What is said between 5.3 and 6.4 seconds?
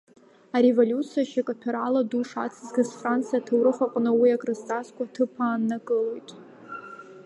ааннакылоит.